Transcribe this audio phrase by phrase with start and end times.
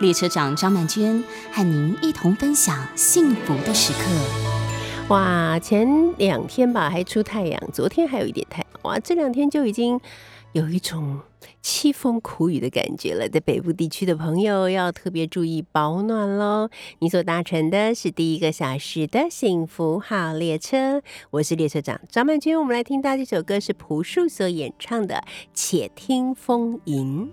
[0.00, 3.98] 列车长张曼娟和您一同分享幸福的时刻。
[5.08, 9.98] 哇，前两天吧还出太阳，昨天还有一点太阳，哇，这两天就已经
[10.52, 11.20] 有一种
[11.64, 13.28] 凄风苦雨的感觉了。
[13.28, 16.68] 在北部地区的朋友要特别注意保暖喽。
[17.00, 22.56] 你所搭乘的是第一个小时的幸福号列车，我是列车长张曼娟。
[22.56, 25.16] 我们来听到这首歌是朴树所演唱的
[25.52, 27.32] 《且听风吟》。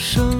[0.00, 0.39] 生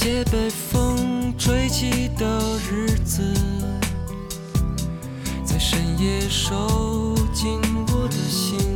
[0.00, 3.34] 那些被风吹起的日子
[5.44, 8.67] 在深夜收紧我的心。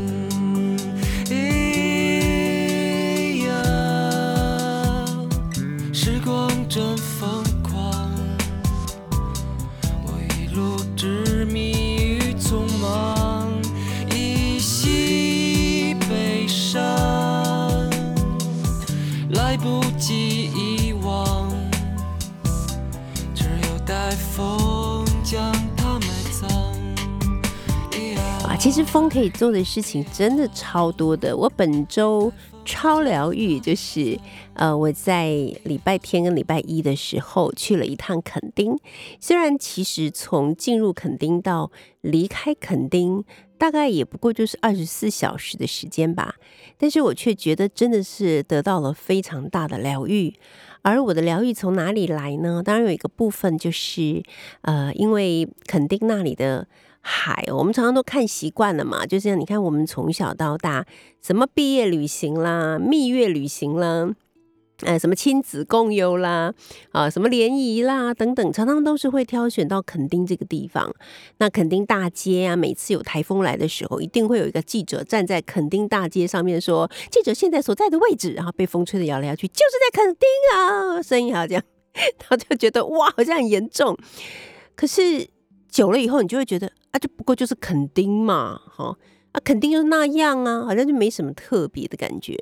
[28.62, 31.36] 其实风可以做的事情真的超多的。
[31.36, 32.32] 我本周
[32.64, 34.16] 超疗愈，就是
[34.54, 35.30] 呃，我在
[35.64, 38.78] 礼拜天跟礼拜一的时候去了一趟垦丁。
[39.18, 43.24] 虽然其实从进入垦丁到离开垦丁，
[43.58, 46.36] 大概也不过就是二十四小时的时间吧，
[46.78, 50.32] 但是我却觉得真的是得到了非常大的疗愈。
[50.82, 52.62] 而我的疗愈从哪里来呢？
[52.64, 54.22] 当然有一个部分就是
[54.60, 56.68] 呃，因为垦丁那里的。
[57.02, 60.86] 海，我们常常都看习惯了嘛，就是你看，我们从小到大，
[61.20, 64.08] 什么毕业旅行啦、蜜月旅行啦，
[64.82, 66.54] 哎，什么亲子共游啦，
[66.92, 70.94] 啊，什么联谊啦等等，常常都是会挑选到垦丁这个地方。
[71.38, 81.60] 那垦丁大街啊，每次有台风来的时候，一定会有一个记者站在垦丁大街上面说，记者现在所在的位置，然后被风吹的摇来摇去，就是在垦丁啊，声音好像
[82.16, 83.96] 他， 就觉得哇，好像很严重，
[84.76, 85.28] 可是。
[85.72, 88.94] 久了以后，你就会觉得啊，就不过就是垦丁嘛，哈
[89.32, 92.38] 啊，垦丁就是那样啊，好像就没什么特别的感觉。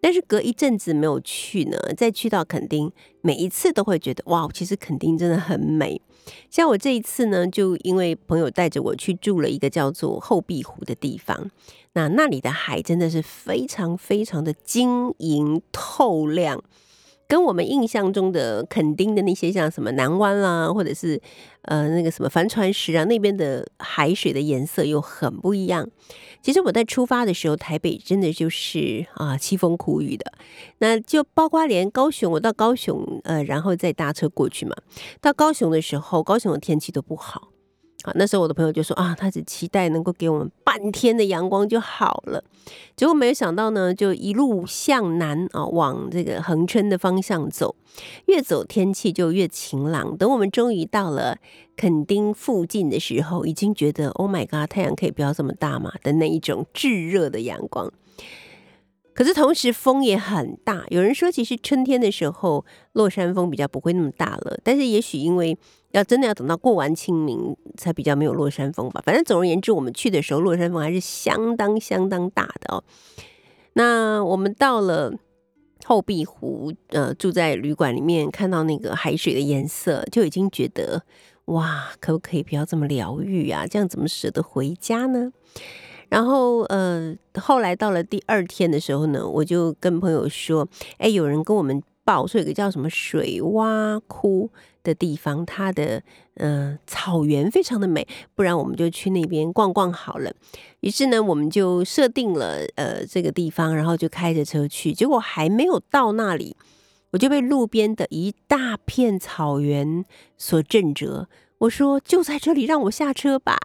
[0.00, 2.92] 但是隔一阵子没有去呢，再去到垦丁，
[3.22, 6.02] 每一次都会觉得哇，其实垦丁真的很美。
[6.50, 11.50] 像我这一次呢，就因为朋友带着我去住了一个叫做后壁湖的地方，
[11.94, 16.62] 那那里的海真的是非常非常的晶莹透亮。
[17.26, 21.20] 跟我们印象中的垦丁的那些像什么南湾啦，或者是
[21.62, 25.88] 呃那个什么帆船石啊那边的海水的颜色又很不一样。
[26.42, 30.32] 其实我在出发的时候，台北真的就是啊凄风苦雨的，
[30.78, 34.76] 那就包括连高雄，我到高雄呃，然后再搭车过去嘛，
[35.20, 37.53] 到高雄的时候，高雄的天气都不好。
[38.04, 42.44] 啊，那时候我的朋友就说啊，他只期待能够给我们半天的阳光就好了。
[42.94, 47.74] 结果没有想到呢，就一路向南啊，往这个恒春的方向走，
[48.26, 50.14] 越走天气就越晴朗。
[50.18, 51.38] 等我们终于到了
[51.78, 57.90] 垦丁附近的时候，已经觉得 Oh my God，太阳可以不要这么大嘛的那一种炙热的阳光。
[59.14, 60.84] 可是同时风也很大。
[60.90, 65.56] 有人说，其实春天的时候落山风比较不会那么大了，但是也许因为。
[65.94, 69.00] 要真的要等到过完清明才比较没有落山风吧。
[69.06, 72.82] 反正总而言之，我们去的时候落山风还是相当相当大的哦。
[73.74, 75.12] 那我们到了
[75.84, 81.04] 后壁湖，呃，住在旅馆里面，看到那个海水的颜色，就已经觉得
[81.44, 83.64] 哇，可不可以不要这么疗愈啊？
[83.64, 85.30] 这样怎么舍得回家呢？
[86.08, 90.68] 然后呃，后来到了第二天的时候呢，我就跟朋友说，
[90.98, 94.50] 哎，有人跟我们报说有个叫什么水洼窟。
[94.84, 96.02] 的地方，它的
[96.34, 100.30] 嗯草原非常的美，不然我们就去那边逛逛好了。
[100.80, 104.92] 于是呢，我们就设定了呃这个地方，然后就开着车去。
[104.92, 106.54] 结果还没有到那里，
[107.12, 110.04] 我就被路边的一大片草原
[110.36, 111.30] 所震折。
[111.60, 113.56] 我说：“就在这里，让我下车吧。”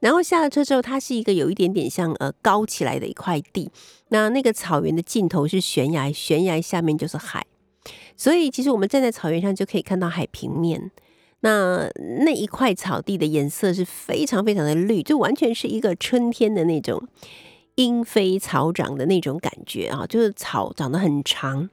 [0.00, 3.70] 然后下了车之后，它是一个有一点点像呃高起来的一块地。
[4.08, 7.44] 那那个草原的尽头是悬崖，悬崖下面就是海。
[8.16, 10.90] 所以，其实我们站在草原上就可以看到海平面。
[11.40, 11.90] 那
[12.24, 17.08] 那一块草地的颜色是非常非常的绿，就完全是一个春天的那种
[17.74, 20.06] 莺飞草长的那种感觉啊！
[20.06, 21.68] 就是草长得很长，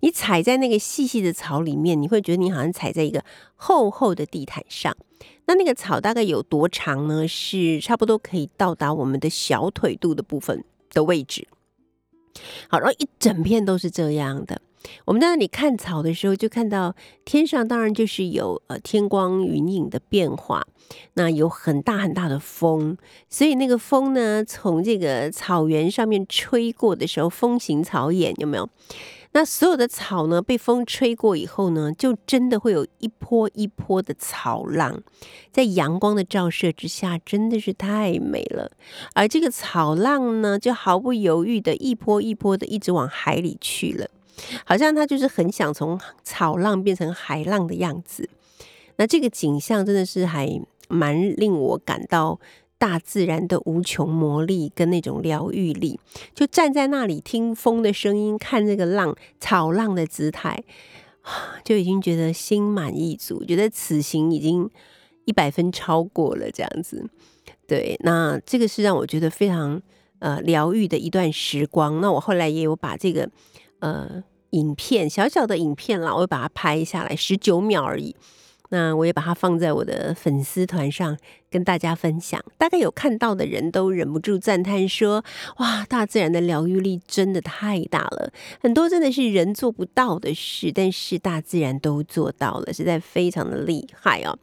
[0.00, 3.24] 你踩在那个细细的草里面，你会觉得你好像踩在一个
[3.54, 4.96] 厚厚的地毯上。
[5.46, 7.28] 那那个草大概有多长呢？
[7.28, 11.46] 是差不多可以到达我们的小腿肚的部分的位置。
[12.66, 14.60] 好，然后一整片都是这样的。
[15.04, 16.94] 我们在那里看草的时候，就看到
[17.24, 20.66] 天上当然就是有呃天光云影的变化，
[21.14, 22.96] 那有很大很大的风，
[23.28, 28.68] 所以那个风呢从这个草原上面吹过的时候，风行草偃有没有？
[29.36, 35.02] 那所有的草呢被风吹过以后呢，就真的会有一波一波的草浪，
[35.50, 38.70] 在阳光的照射之下，真的是太美了。
[39.14, 44.06] 而这个草浪呢，就毫不犹豫的一波一波的一直往海里去了。
[44.64, 48.28] 好像他就是很想从草浪变成海浪的样子，
[48.96, 52.38] 那这个景象真的是还蛮令我感到
[52.78, 55.98] 大自然的无穷魔力跟那种疗愈力。
[56.34, 60.62] 就站在那里听风的声音，看这个浪草浪的姿态，
[61.64, 64.68] 就已经觉得心满意足，觉得此行已经
[65.24, 67.08] 一百分超过了这样子。
[67.66, 69.80] 对，那这个是让我觉得非常
[70.18, 72.00] 呃疗愈的一段时光。
[72.00, 73.30] 那我后来也有把这个。
[73.80, 78.14] 呃，影片小小的影片啦，我会把它拍下来，十九秒而已。
[78.70, 81.16] 那我也把它放在我的粉丝团上
[81.50, 82.42] 跟大家分享。
[82.58, 85.22] 大概有看到的人都忍不住赞叹说
[85.58, 94.36] ：“哇，大自然的疗愈力真的太大了，很多真的是人做不到的事，但是大自然都做到了，实在非常的厉害哦。”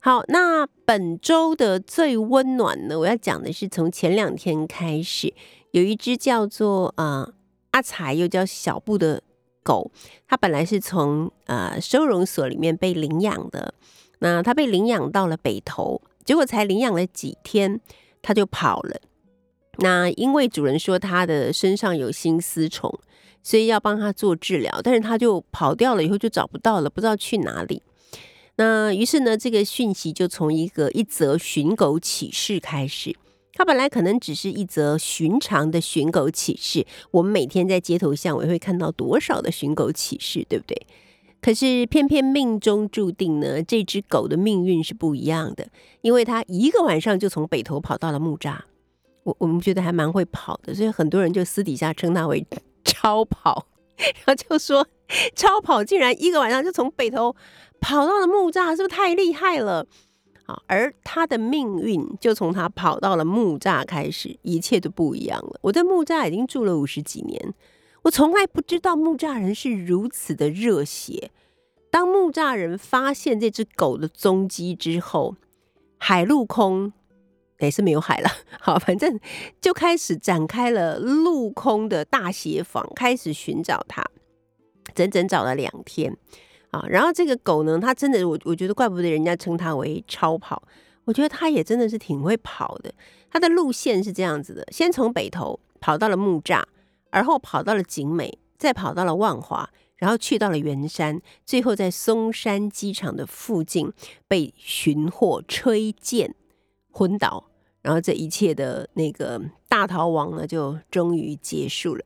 [0.00, 5.32] 好，那本周的最温暖呢，我要讲的是从前两天开始，
[5.72, 7.34] 有一只叫做啊。
[7.70, 9.22] 阿才又叫小布的
[9.62, 9.90] 狗，
[10.26, 13.74] 它本来是从呃收容所里面被领养的。
[14.20, 17.80] 那它被领养到了北投，结果才领养了几天，
[18.20, 19.00] 它就跑了。
[19.78, 22.92] 那因为主人说它的身上有心丝虫，
[23.42, 27.82] 所以要帮它做治疗，但是它就跑掉了，以后就找不到了，不知道去哪里。
[28.56, 33.16] 那于是呢，这个讯息就从一个一则寻狗启事开始。
[33.60, 40.86] 它本来可能只是一则寻常的寻狗启事，我们每天在街头巷尾会看到多少的寻狗启事，对不对？
[41.42, 45.68] 可是偏偏命中注定呢，这只狗的命运是不一样的，
[46.00, 48.56] 因为它一个晚上就从北头跑到了木栅。
[49.24, 52.42] 我我们觉得还蛮会跑的，所以很多人就私底下称它为
[52.82, 53.66] 超跑，
[53.98, 54.88] 然后就说
[55.36, 57.36] 超跑竟然一个晚上就从北头
[57.78, 59.86] 跑到了木栅，是不是太厉害了？
[60.66, 65.58] 而他的命运就从他跑到了木栅开始，一切都不一样了。
[65.62, 67.54] 我在木栅已经住了五十几年，
[68.02, 71.30] 我从来不知道木栅人是如此的热血。
[71.90, 75.34] 当木栅人发现这只狗的踪迹之后，
[75.98, 76.92] 海陆空
[77.58, 78.30] 也是没有海了，
[78.60, 79.18] 好，反正
[79.60, 84.04] 就开始展开了陆空的大协访，开始寻找它。
[84.94, 86.16] 整整找了两天
[86.70, 86.84] 啊。
[86.88, 90.62] 然后这个狗呢，它真的，我我觉得怪不得人家称它为超跑，
[91.04, 92.92] 我觉得它也真的是挺会跑的。
[93.30, 96.62] 它的路线是这样子的：先从北头跑到了木栅，
[97.10, 103.92] 而后跑到了景美，再跑到了万华，然后去到了圆山，最后在松山机场的附近
[104.26, 106.34] 被寻获吹剑
[106.90, 107.44] 昏倒。
[107.82, 112.04] 然后这一切的那个大逃亡呢，就终于结束了。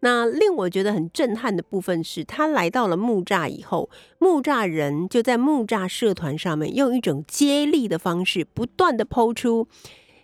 [0.00, 9.68] 那令我觉得很震撼的部分是，他来到了木栅以后，木栅人就在木栅社团上面用一种接力的方式，不断的抛出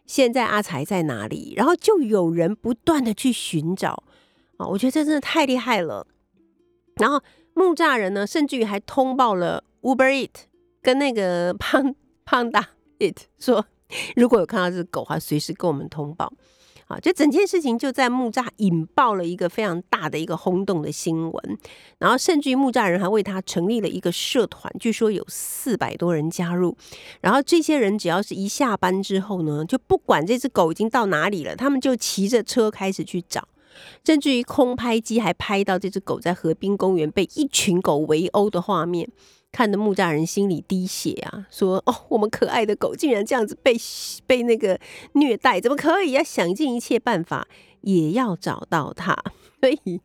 [0.07, 4.03] 现在阿才在哪里，然后就有人不断的去寻找
[4.57, 6.07] 啊，我觉得这真的太厉害了。
[6.97, 7.23] 然后
[7.55, 10.31] 木栅人呢，甚至于还通报了 Uber Eat
[10.83, 13.67] 跟那个 胖胖大 It 说。
[14.17, 16.33] 如果有看到这只狗的话，随时跟我们通报。
[16.87, 21.59] 啊，就整件事情就在木栅引爆了一个非常大的一个轰动的新闻，
[21.99, 26.77] 然后甚至于木栅人还为他成立了一个社团，据说有四百多人加入。
[27.21, 33.49] 然后这些人只要是一下班之后呢，就不管这只狗已经到哪里了，他们就骑着车开始去找，
[34.05, 39.09] 甚至于空拍机还拍到这只狗在河滨公园被一群狗围殴的画面。
[39.57, 43.75] 看的木栅人心里滴血啊，说：“哦，我们可爱的狗竟然这样子被
[44.27, 44.79] 被那个
[45.15, 46.13] 虐待，怎么可以？
[46.13, 47.49] 要想尽一切办法
[47.81, 49.17] 也要找到它。
[49.63, 50.03] ”所以，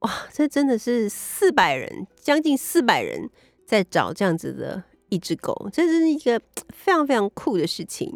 [0.00, 3.30] 哇，这真的是四百人，将近四百人
[3.66, 6.38] 在找这样子的一只狗，这是一个
[6.68, 8.14] 非常非常酷的事情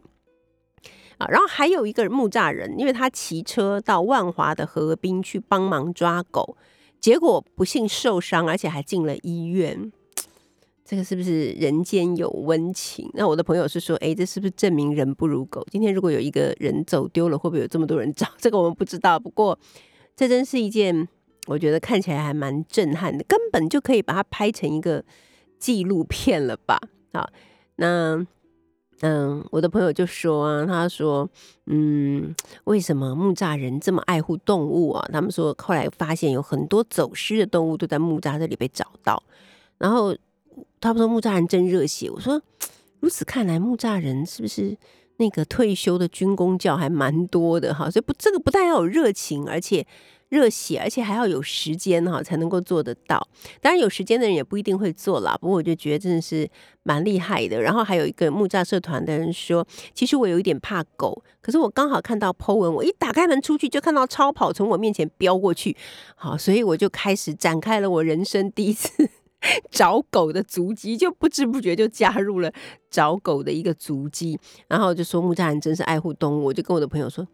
[1.17, 1.27] 啊。
[1.29, 6.59] 然后还有一个木栅人，因为他骑车到万华的河滨去帮忙抓狗，
[7.01, 9.91] 结果不幸受伤，而且还进了医院。
[10.85, 13.09] 这个是不是人间有温情？
[13.15, 15.67] 那我的朋友是说，哎，这是不是证明人不如狗？
[15.71, 18.29] 今天如果有一个人走丢了，会不会有这么多人找？
[18.37, 19.19] 这个我们不知道。
[19.19, 19.59] 不过，
[20.15, 21.09] 这真是一件
[21.47, 25.03] 我觉得看起来还蛮震撼的，根本就可以把它拍成一个
[25.59, 26.79] 纪录片了吧？
[27.15, 27.31] 好，
[27.77, 28.23] 那
[29.01, 31.27] 嗯，我的朋友就说啊，他说，
[31.65, 35.09] 嗯，为什么木栅人这么爱护动物啊？
[35.11, 39.23] 他们说后来发现有很多走失的动物都在木栅这里被找到，
[39.79, 40.15] 然后。
[40.81, 42.41] 他们说木栅人真热血，我说
[43.01, 44.77] 如此看来木栅人是不是
[45.17, 47.91] 那个退休的军工教还蛮多的哈？
[47.91, 49.87] 所以不这个不但要有热情，而且
[50.31, 53.29] 热血，而且还要有时间哈才能够做得到。
[53.61, 56.49] 当然有时间的人也不一定会做啦，不过我就觉得真的是
[56.83, 57.61] 蛮厉害的。
[57.61, 65.77] 然后还有一个木栅社团的人说，其实我有一点怕狗，可是我刚好看到 Po 文，我一打开门出去就看到超跑从我面前飙过去，
[66.17, 69.09] 好，所以我就开始展开了我人生第一次。
[69.71, 72.53] 找狗的足迹，就不知不觉就加入了
[72.91, 76.45] 找狗的一个足迹，然后就说木栅人真是爱护动物。
[76.45, 77.25] 我就跟我的朋友说，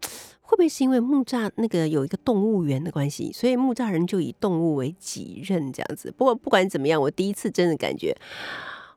[0.41, 6.13] 会不会是因为木栅那个有一个动物园的关系，所以木栅人就以动物为己任这样子。
[6.17, 8.15] 不过不管怎么样，我第一次真的感觉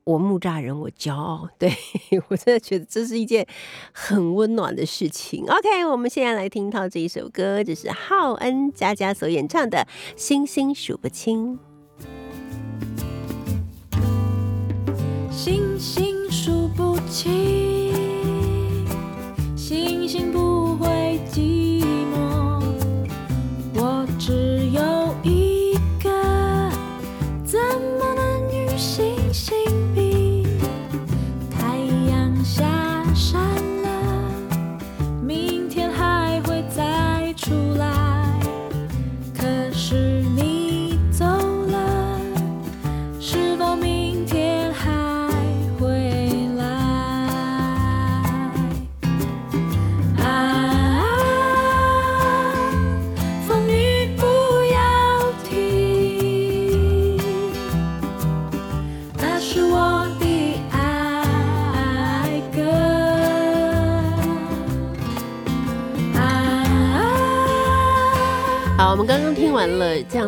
[0.05, 1.73] 我木栅人我骄傲，对
[2.29, 3.47] 我真的觉得这是一件
[3.93, 5.45] 很温暖的事情。
[5.47, 9.79] OK，我们现在来听到这一首歌，这是浩恩佳佳所演唱的
[10.17, 11.55] 《星星数不清》。
[15.37, 17.93] 星星数不清，
[19.57, 20.44] 星星不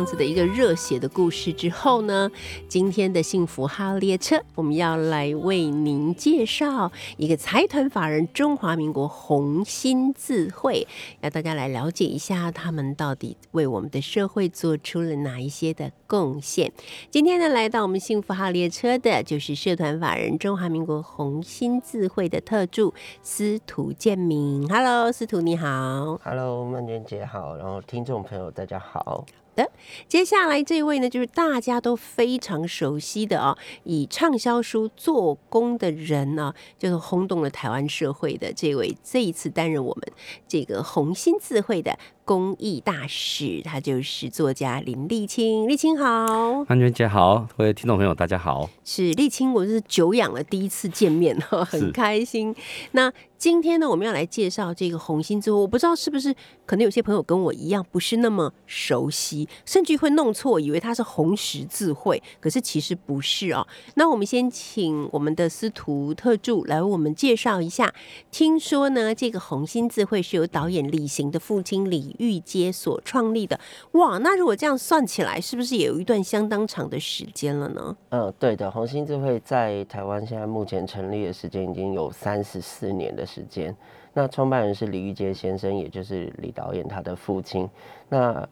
[0.06, 2.30] 子的一个热血的故事之后呢，
[2.68, 10.86] 今天的幸福号列车，我们要来为您介绍一个财团法人中华民国红心智慧，
[11.22, 16.72] 要大家来了解一下他们到底为我们的社会做出了哪一些的贡献。
[17.10, 24.68] 今天呢，来到我们幸福号列车的就是社团法人中华民国红心智慧的特助司徒建明。
[24.68, 26.20] Hello，司徒你好。
[26.22, 29.26] Hello，曼娟姐好，然后听众朋友大家好。
[29.56, 29.72] 的。
[30.06, 40.12] 接下来这位呢，就是大家都非常熟悉的啊，以畅销书做工的人呢、就是轰动了台湾社会的这位，这一次担任我们
[40.46, 45.68] 这个红心智慧的公益大使，他就是作家林立清。
[45.68, 48.68] 立清好，安全姐好，各位听众朋友大家好。
[48.84, 52.52] 是立清，我是久仰了，第一次见面哈， 很开心。
[52.90, 63.64] 那今天呢，我们要来介绍这个红心之后，我不知道是不是可能有些朋友跟我一样不是那么熟悉，甚至会弄错，以为它是红十字会，可是其实不是哦。
[63.94, 67.94] 那我们先请我们的司徒特助来为我们介绍一下。
[68.32, 73.58] 听说呢，这个红心字会是由导演李行的父亲李玉阶所创立的。
[73.92, 77.96] 哇，那如果这样算起来，是不是也有一段相当长的时间了呢？
[78.10, 83.76] 嗯，对的，红星智慧在台湾现在目前成立的时间已经有三十四年的时间。
[84.12, 87.68] 那创办人是李玉阶先生，也就是李导演他的父亲。
[88.08, 88.48] 那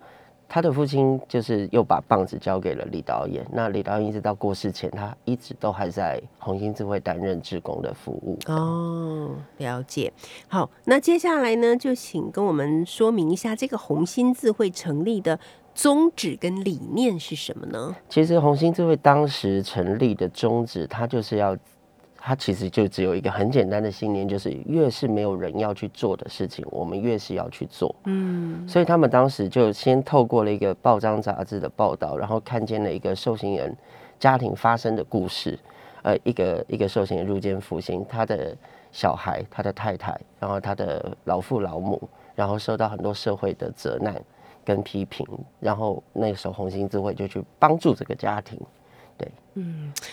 [0.48, 3.44] 他的父亲就是又把棒子交给了李导演。
[3.52, 8.38] 那李导演一直到过世前，他一直都还在红星智慧担任志工的服务。
[8.46, 10.12] 哦，了解。
[10.48, 15.38] 好，那接下来呢，就请跟我们说明一下这个红心智慧成立的
[15.74, 17.96] 宗旨跟理念是什么呢？
[18.08, 21.56] 其实红星智慧当时成立的宗旨，它就是要，
[22.26, 27.94] 它其实就只有一个很简单的信念，就是越是没有人要去做的事情，我们越是要去做。
[28.04, 33.76] 嗯，所以他们当时就先透过了一个报章杂志的报道，然后看见了一个受刑人
[34.18, 35.58] 家庭发生的故事。
[36.00, 38.56] 呃，一个一个受刑人入监服刑，他的
[38.90, 42.00] 小孩、他的太太，然后他的老父老母，
[42.34, 44.18] 然后受到很多社会的责难
[44.64, 45.26] 跟批评，
[45.60, 48.58] 然后那个时候红星智慧就去帮助这个家庭。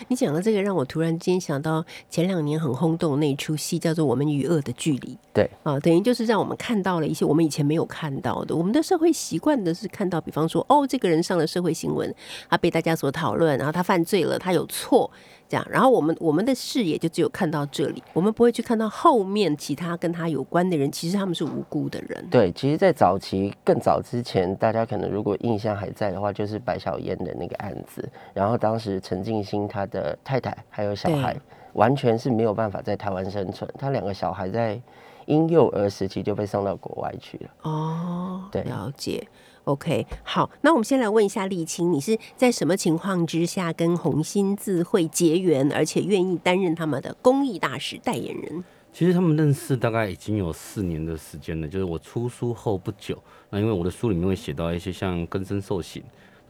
[0.08, 5.14] 你讲的这个让我突然间想到前两年很轰动的那一出戏，叫做《我们与恶的距离》。
[5.32, 8.54] 对啊，等于就是让我们看到了一些我们以前没有看到的。
[8.54, 12.14] 我们的社会习惯的是看到，比方说，哦，这个人上了社会新闻，
[12.48, 15.10] 他被大家所讨论，然后他犯罪了，他有错，
[15.48, 15.66] 这样。
[15.70, 22.24] 然后我们我们的视野就只有看到这里，我们不会去看到后面其他跟他有关的人，其实他们是无辜的人。
[22.30, 28.06] 对，其实，在早期更早之前，大家可能如果印象还在的话，就是白小燕的那个案子。
[28.34, 31.34] 然后当时陈静心他的太太还有小孩，
[31.72, 33.72] 完全是没有办法在台湾生存。
[33.78, 34.78] 他两个小孩在
[35.24, 37.50] 婴幼儿时期就被送到国外去了。
[37.62, 39.26] 哦，对了解。
[39.64, 48.64] OK，好，那我们先来问一下丽青，你是在什么情况之下跟红心字会结缘，而且愿意担任他们的公益大使代言人？
[48.92, 53.16] 其实他们认识大概已经有四年的时间了，就是我出书后不久。
[53.48, 56.02] 那因为我的书里面会写到一些像根深受刑，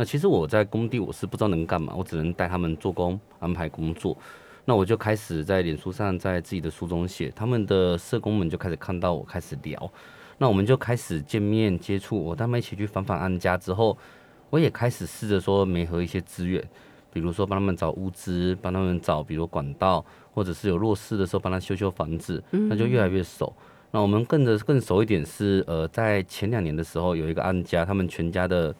[0.02, 4.18] 那其实我在工地我是不知道能干嘛，我只能带他们做工、安排工作。
[4.64, 9.92] 那我就开始在脸书上，在自己的书中写，他们的社工们就开始看到我开始聊，
[10.38, 13.96] 那我们就开始见面接触，我带他们一起去访访安家之后，
[14.50, 16.60] 我也开始试着说媒合一些资源，
[17.12, 23.54] 比如说帮他们找物资，帮他们找比如管道，或者是有弱势的时候帮他修修房子，那就越来越熟。
[23.92, 28.74] 那我们更的更熟一点是，呃，在前两年的时候有一个安家，他们全家的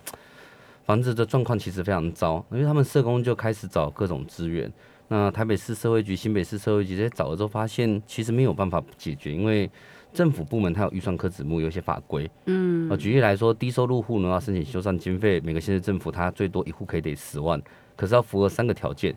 [0.93, 4.71] 房子的状况其实非常糟，因为他们社工就开始找各种资源。
[5.09, 9.71] 那台北市社会局、新北市社会局这些找了之后，发现其实没有办法解决，因为
[10.13, 12.31] 政府部门它有预算科子目，有一些法规。
[12.45, 17.59] 嗯，呃，举例来说，低收入户呢要申请修缮经费，每个县市政府它最多一户可以得十万，
[17.97, 19.17] 可是要符合三个条件：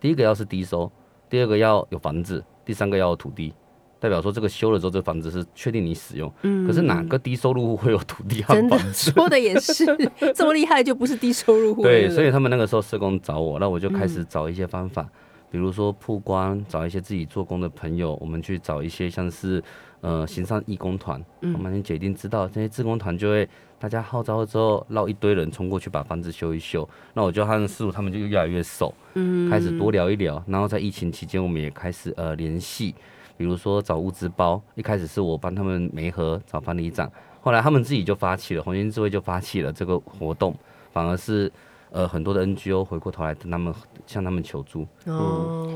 [0.00, 0.90] 第一个要是低收，
[1.30, 3.54] 第二个要有房子，第三个要有土地。
[4.02, 6.30] 代表说这个修了之后，这个房子是确定你使用。
[6.42, 9.12] 嗯，可是哪个低收入户会有土地和真的房子？
[9.12, 9.86] 说的也是，
[10.34, 11.82] 这么厉害就不是低收入户。
[11.84, 15.08] 对，所以他们那个时候社工找我，那我就开始找一些方法，
[15.52, 19.62] 比如说曝光，找一些自己做工的朋友，我们去找一些像是
[20.00, 32.96] 呃行善义工团，我们姐一定知道，这些志工团就会大家号召了之后，绕一堆人冲过去把房子修一修，那我就和师傅他们就越来越熟，嗯，开始多聊一聊，然后在疫情期间，我们也开始呃联系。
[33.36, 40.54] 比如说找物资包，一开始是我帮他们媒合找班里长，后来他们自己就发起了红星智慧就发起了这个活动，
[40.92, 41.50] 反而是
[41.90, 43.74] 呃很多的 NGO 回过头来跟他们
[44.06, 44.86] 向他们求助。
[45.06, 45.68] 哦，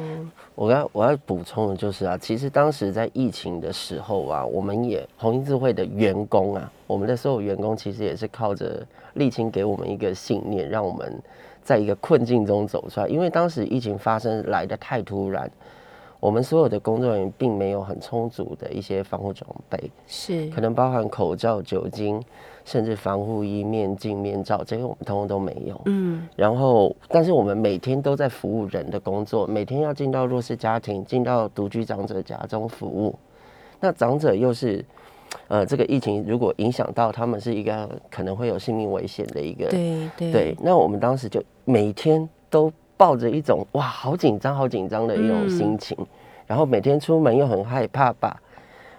[0.54, 11.20] 我要我要补充的就是啊，其实当时在疫情的时候啊，我们也红星智慧的员工啊，我们的所有员工其实也是靠着沥青给我们一个信念，让我们
[11.62, 13.08] 在一个困境中走出来。
[13.08, 15.50] 因为当时疫情发生来的太突然，
[16.26, 22.20] 我们所有的工作人员并没有很充足的一些防护装备，是可能包含口罩、酒精，
[22.64, 25.80] 甚至防护衣、面镜、面罩，这些我们通通都没有。
[25.84, 33.16] 嗯，然后，但是我们每天都在服务人的工作，每天要进到弱势家庭，进到独居长者家中服务。
[33.78, 34.84] 那长者又是，
[35.46, 39.68] 呃，这个疫情如果影响到他们，是一个可能会有性命危险的一个。
[39.68, 45.96] 对对对，那我们当时就每天都抱着一种哇，好紧张、好紧张的一种心情，
[46.46, 48.36] 然后每天出门又很害怕把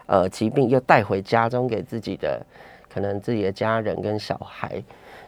[0.06, 2.40] 呃疾病又带回家中给自己的
[2.90, 4.82] 可可能自己的家人跟小孩，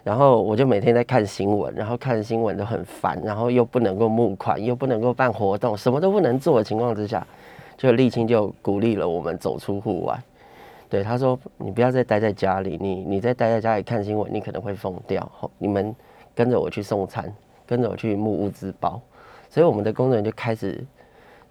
[0.04, 7.24] 然后我就每天在看新闻，然后看新闻都很烦，然后又不能够募款，又不能够办活动，什么都不能做的情况之下，
[7.78, 10.20] 就沥青就鼓励了我们走出户外。
[10.90, 15.32] 对，他说你不要再待在家里，你你再待在家里看新闻，你可能会疯掉。
[15.38, 15.96] 吼你们
[16.34, 17.32] 跟着我去送餐，
[17.70, 19.00] 跟着我去募物资包，
[19.48, 20.84] 所以我们的工作人员就开始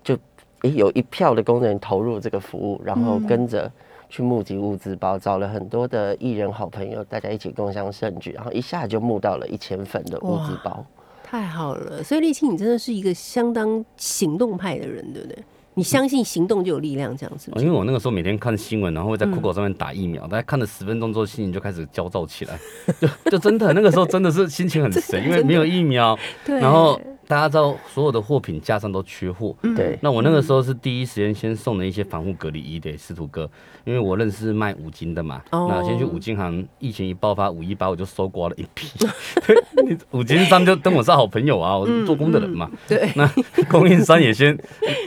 [0.03, 0.19] 就
[0.63, 3.71] 诶有一票的工作人员投入这个服务，然后跟着
[4.09, 10.85] 去募集物资包，找了很多的艺人好朋友，大家一起共享盛举，然后一下就募到了一千份的物资包。
[11.23, 15.39] 太好了，所以立青，你真的是一个相当行动派的人，对不对？
[15.79, 17.65] 你相信行动就有力量，这样是不是？
[17.65, 22.59] 哦因为我那个时候每天看新闻，然后会在酷狗上面打疫苗，大家看了十分钟之后，心情就开始焦躁起来，
[23.01, 33.49] 就就真的那个时候真的是心情很 神，因为没有疫苗，然后大家知道所有的货品架上都缺货，对，那我那个时候是第一时间先送了一些防护隔离衣给司徒哥，
[33.85, 35.69] 因为我认识卖五金的嘛，哦。
[35.71, 38.89] 那先去五金行，疫情一爆发，五一八我就收刮了一批，
[39.47, 43.31] 对，你五金商就跟我是好朋友啊，我是做工的人嘛，对，那
[43.71, 44.59] 供应商也先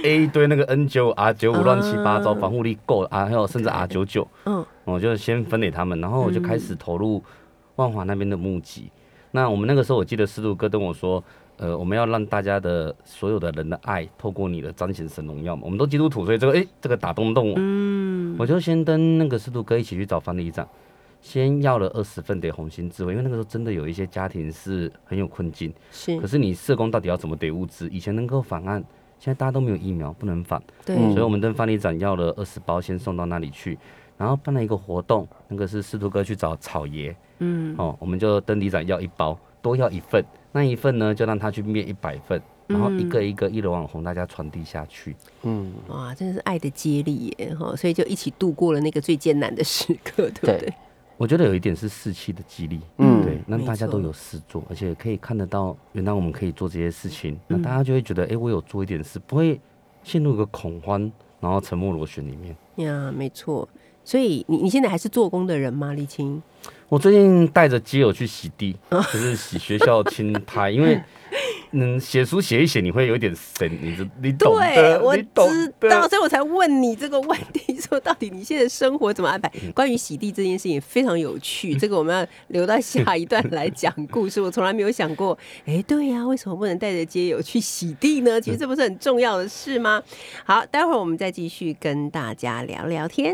[0.03, 7.23] A 一堆那个 N 九 R 九五乱七八糟，啊防护力够啊，还有甚至 R 九九，嗯，我就先分给他们，然后我就开始投入
[7.77, 8.91] 万华那边的募集。
[9.33, 11.23] 那我们那个时候，我记得司徒哥跟我说，
[11.61, 15.61] 呃，我们要让大家的所有的人的爱，透过你的彰显神荣耀嘛。
[15.63, 20.67] 我们都基督徒，所以这个诶，这个打动动我，嗯，我就先跟那个司徒哥一起去找方里长，
[21.21, 26.19] 先要了二十份给红心智慧，因为那个时候真的有一些家庭是很有困境，是。
[26.19, 27.87] 可，是你社工到底要怎么给物资？
[27.89, 28.83] 以前能够返案，
[29.19, 30.59] 现在大家都没有疫苗，不能返。
[30.83, 33.77] 对，嗯所以我们跟范里长要了二十包，先送到那里去，
[34.17, 45.15] 然后办了一个活动，那个是司徒哥去找草爷，嗯，哦，我们就跟里长要一包，多要一份，那一份呢就让他去灭一百份，然后一个一个一楼网红大家传递下去。
[45.43, 50.73] 嗯，哇，真的是爱的接力耶，哈，所以就一起度过了那个最艰难的时刻，对不对对？
[51.17, 59.61] 我觉得有一点是士气的激励，嗯对，让大家都有事做，而且可以看得到，原来我们可以做这些事情，那嗯大家就会觉得，哎、我有做一点事，不会
[60.03, 62.55] 陷入一个恐慌，然后沉默螺旋里面。
[62.77, 63.69] 呀，没错。
[64.03, 66.41] 所以你你现在还是做工的人吗，李青？
[66.89, 71.01] 我最近带着街友去洗地， 就是洗学校青苔，因为
[71.71, 75.23] 嗯，写书写一写，你会有一点神，你知你懂对，的，我知
[75.79, 79.49] 道，所以我才问你这个问题，说到底你现在生活怎么安排？
[79.63, 84.41] 嗯关于洗地这件事情非常有趣， 这个我们要留到下一段来讲故事。
[84.41, 88.41] 我从来没有想过，哎，对呀、为什么不能带着街友去洗地呢？
[88.41, 90.03] 其实这不是很重要的事吗？
[90.43, 93.33] 好，待会儿我们再继续跟大家聊聊天。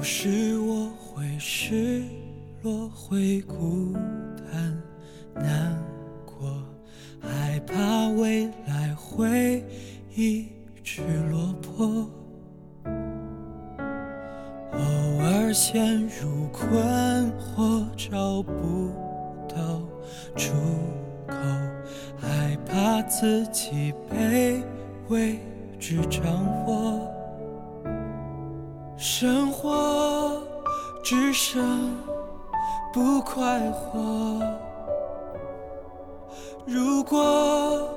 [0.00, 2.02] 有时我会失
[2.62, 3.92] 落，会孤
[4.50, 4.82] 单
[5.34, 5.76] 难
[6.24, 6.50] 过，
[7.20, 9.62] 害怕未来会
[10.16, 10.48] 一
[10.82, 12.10] 直落魄。
[14.72, 18.90] 偶尔陷入困惑，找不
[19.50, 19.82] 到
[20.34, 20.54] 出
[21.28, 21.36] 口，
[22.18, 24.62] 害怕自己被
[25.10, 25.38] 未
[25.78, 26.24] 知掌
[26.66, 27.09] 握。
[29.02, 30.38] 生活
[31.02, 31.96] 只剩
[32.92, 34.42] 不快活。
[36.66, 37.88] 如果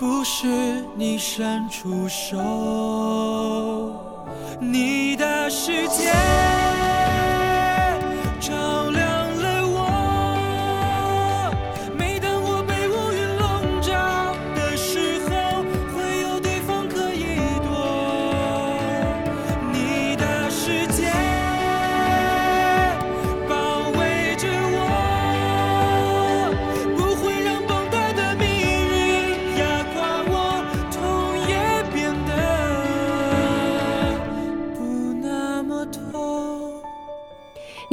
[0.00, 2.36] 不是你伸出手，
[4.58, 6.10] 你的世界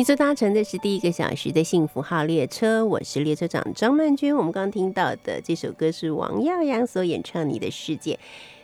[0.10, 4.36] 所搭乘的是第一个小时的幸福号列车，我是列车长张曼娟。
[4.36, 8.14] 我们刚听到的这首歌是王耀阳所演唱《你的世界》。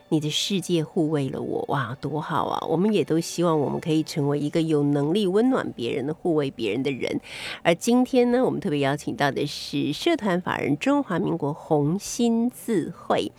[0.09, 2.65] 你的世界护卫了我，哇，多好啊！
[2.67, 7.19] 我们也都希望我们可以成为一个有能力温暖别人的、护卫别人的人。
[7.61, 13.31] 而今天呢，我们特别邀请到的是社团法人中华民国红心字会。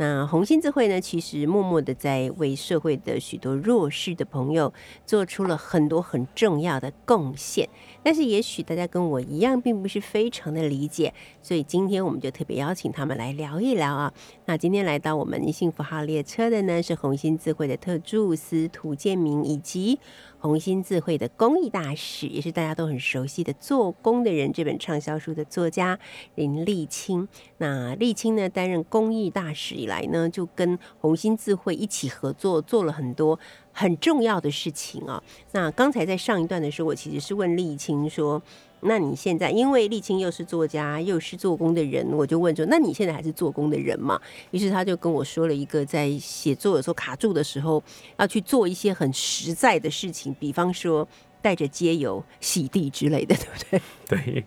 [0.00, 4.72] 那红心智慧呢，其实默默的在为社会的许多弱势的朋友
[5.04, 7.68] 做出了很多很重要的贡献。
[8.02, 14.10] 但是也许大家跟我一样，并不是非常的理解，所以今天我们就特别邀请他们来聊一聊啊。
[14.46, 20.00] 那今天来到我们幸福号列车的呢，是红心智慧的特助司涂建明以及
[20.40, 25.98] 红星智慧的公益大使，也是大家都很熟悉的《做工的人》这本畅销书的作家
[26.34, 27.28] 林立清。
[27.58, 33.38] 那立清呢，担任公益大使以来呢，就跟红星智慧一起合作，做了很多
[33.72, 35.22] 很重要的事情啊。
[35.52, 38.42] 那刚才在上一段的时候，我其实是问立清说。
[38.82, 44.20] 那你现在因为沥青又是作家又是做工的人，我就问说：那你现在还是做工的人吗？
[44.50, 47.82] 于是他就跟我说了一个，在写作的时候卡住的时候，
[48.18, 51.06] 要去做一些很实在的事情，比方说
[51.42, 53.34] 带着街油洗地之类的，
[53.70, 54.22] 对不对？
[54.24, 54.44] 对，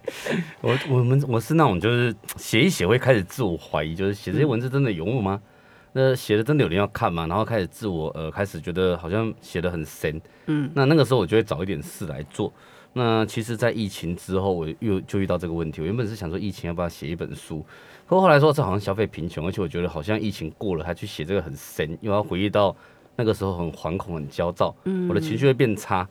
[0.61, 5.41] 我我们我是那种就是写一写会开始自我怀疑，就是写这些文字真的有用吗？
[5.95, 7.27] 那写的真的有人要看吗？
[7.27, 12.51] 然后开始自我呃开始觉得好像写的很神，嗯，那那个时候我就会找一点事来做。
[12.93, 15.82] 那其实，在疫情之后，我又就遇到这个问题。
[15.82, 17.65] 我原本是想说，疫情要不要写一本书？
[18.06, 22.75] 可后来说，这好像消费贫穷，而且我觉得好像疫情过了，还去写这个很深，又要回忆到
[23.15, 24.75] 那个时候很惶恐、很焦躁，
[25.10, 26.08] 我的情绪会变差。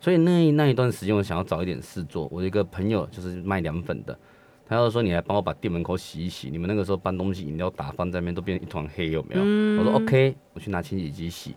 [0.00, 2.26] 所以那那一段时间，我想要找一点事做。
[2.32, 4.18] 我一个朋友就是卖凉粉的，
[4.66, 6.50] 他要说你来帮我把店门口洗一洗。
[6.50, 9.42] 你们那个时候搬东西，饮料打翻在那边都变成一团黑，有没有？
[9.78, 11.54] 我说 OK，我去拿清洗机洗。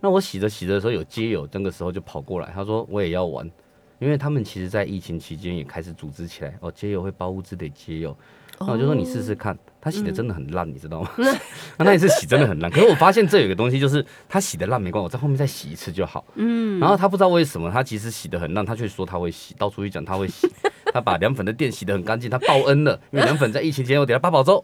[0.00, 3.48] 那我洗着洗着的时候，有街友那个时候就跑过来，他说我也要玩。
[3.98, 8.16] 因为他们其实，在疫情期间也开始组织起来哦，街友会包物资给街友，
[8.60, 11.10] 那我就说你试试看，他洗的真的很烂，你知道吗？
[11.78, 16.24] 那那一次洗真的很烂，可是我发现这有个东西，就是他洗的烂没关系，我在后面再洗一次就好。
[16.34, 20.46] 嗯，然后他不知道为什么，他其实洗的很烂，他却说他会洗，到处去讲他会洗，
[20.92, 24.62] 他把凉粉的店洗的很干净，他报恩了，因为凉粉在疫情期间我给他八宝粥。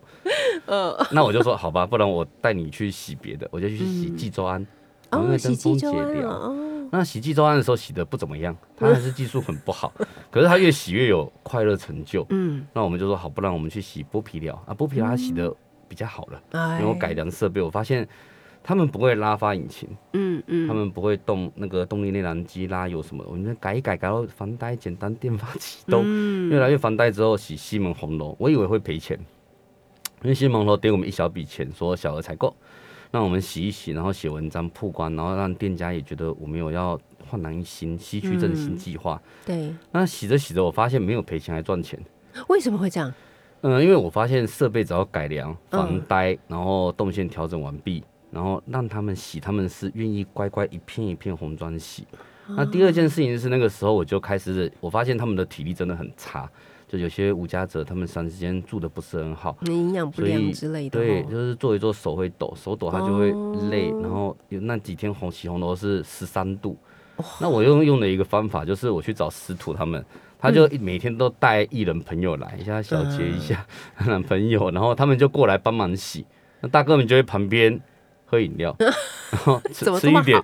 [0.66, 4.64] 嗯， 那我就说好吧，不然我带你去洗别的，我就去洗济州安，
[5.12, 6.54] 因为跟风解掉。
[6.94, 9.90] 那洗济州安的时候洗的不怎么样，他还是技术很不好，
[10.30, 12.26] 可是他越洗越有快乐成就。
[12.28, 15.50] 嗯，那我们就说好，不然我们去洗剥皮料啊，剥皮料他洗的
[15.88, 16.42] 比较好了，
[16.78, 18.06] 因为我改良设备，我发现
[18.62, 26.04] 他们不会拉发引擎，嗯嗯，他们不会动那个动力内燃机拉油什么，我们改一改，改到防呆、简单电发启动，
[26.50, 29.18] 越来越防呆之后洗西门红楼，我以为会赔钱，
[30.20, 32.54] 因为西门红楼给我们一小笔钱，说小额采购。
[33.12, 36.98] 让我们洗一洗，然后写文章曝光，然后让店家也觉得我们有要
[37.28, 39.22] 焕然一新、西区振兴计划。
[39.46, 39.72] 对。
[39.92, 42.00] 那洗着洗着，我发现没有赔钱，还赚钱。
[42.48, 43.12] 为什么会这样？
[43.60, 52.04] 嗯，因为我发现设备只要改良、防呆，然后动线调整完毕，然后让他们洗，他们是愿意乖乖一片一片红砖洗。
[52.48, 56.50] 那第二件事情是，那个时候我就开始，我发现他们的体力真的很差。
[56.92, 61.00] 就有些无家者，他们长时间住的不是很好，营养不良之类的。
[61.00, 63.32] 对，就是做一做手会抖，手抖他就会
[63.70, 63.88] 累。
[64.02, 66.76] 然后有那几天红起红楼是十三度，
[67.40, 70.04] 那我用用的一个方法就是我去找师徒他们，
[70.38, 73.66] 他就每天都带艺人朋友来，一下小结一下
[74.06, 76.26] 男朋友，然后他们就过来帮忙洗。
[76.60, 77.80] 那大哥们就会旁边
[78.26, 78.76] 喝饮料，
[79.32, 80.38] 然后吃吃一点。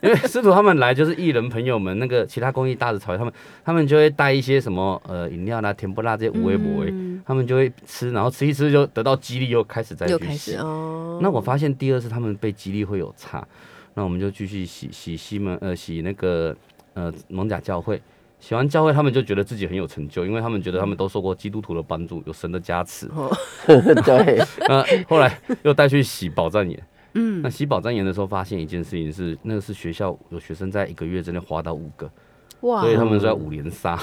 [0.02, 3.32] 因为师徒他们来就是艺人朋友们，那个其他公益大的草他们
[3.62, 6.92] 他们就会带一些什么呃饮料啦、甜不辣这些无微不微，
[7.26, 10.56] 他们就会吃，然后吃一吃就得到激励，又开始再去洗。
[10.56, 11.18] 哦。
[11.20, 13.46] 那我发现第二次他们被激励会有差，
[13.92, 16.56] 那我们就继续洗洗西门呃洗那个
[16.94, 18.00] 呃蒙甲教会，
[18.40, 23.06] 洗完教会他们就觉得自己很有成就，因为他们觉得他们都受过基督徒的帮助，有神的加持。
[23.66, 24.42] 对。
[24.66, 26.82] 那后来又带去洗宝藏岩。
[27.14, 32.10] 嗯，那洗宝障盐的时候，发现一件事情是，那个是学校有学生在一个月之内滑倒五个，
[32.60, 32.82] 哇！
[32.82, 33.94] 所以他们说要五连杀。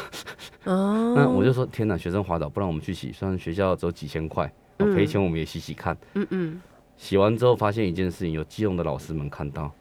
[0.66, 5.98] 哦， 那我就说天哪，学生滑倒，不然我们去洗，虽然学校只有几千块，赔钱我们也洗洗看。
[6.16, 6.62] 嗯嗯。
[6.98, 9.72] 洗完之后发现一件事情，有基隆的老师们看到，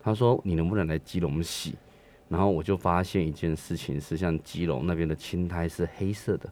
[0.00, 1.74] 他说你能不能来基隆洗？
[2.28, 6.50] 然后我就发现一件事情是，像基隆那边的青苔是黑色的。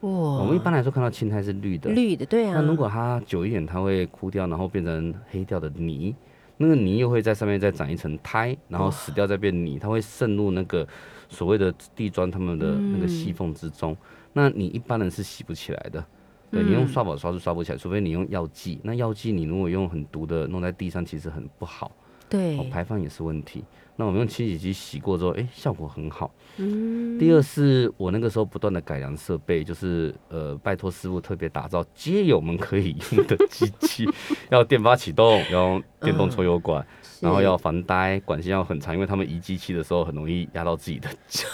[0.00, 2.54] 哇，我们一般来说看到青苔是绿的，绿的，对啊。
[2.54, 6.14] 那如果它久一点，它会枯掉，然后变成黑掉的泥。
[6.60, 10.86] 那个泥又会在上面再长一层苔，然后死掉再变泥，它会渗入那个
[11.28, 13.96] 所谓的地砖它们的那个细缝之中。
[14.32, 16.04] 那你一般人是洗不起来的，
[16.50, 18.80] 对你用刷宝刷是刷不起来，除非你用药剂。
[18.82, 21.92] 那药剂你如果用很毒的弄在地上，其实很不好。
[22.28, 23.64] 对，排放也是问题。
[24.00, 26.32] 那我们用清洗机洗过之后，哎，效果很好。
[26.58, 27.18] 嗯。
[27.18, 34.08] 第二是我那个时候不断的改良设备，就是呃，拜托师傅特别打造街友们可以用的机器，
[34.50, 36.86] 要电发启动，要用电动抽油管，
[37.18, 41.48] 然后要防呆，管线要很长，因为他们移机器的时候很容易压到自己的脚。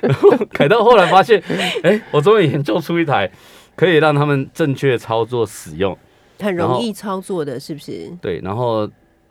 [0.00, 1.40] 然后改到后来发现，
[1.84, 3.30] 哎，我终于研究出一台
[3.76, 5.96] 可以让他们正确操作使用，
[6.40, 8.10] 很容易操作的，是不是？
[8.20, 8.90] 对，然后。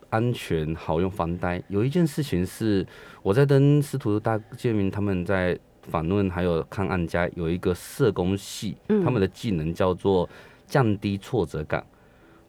[0.09, 1.61] 安全好用防呆。
[1.67, 2.85] 有一件事情是
[3.21, 10.29] 我在跟司徒大建明他们在访问，还有看案家有一个社工系，他们的技能叫做
[10.65, 11.85] 降低挫折感，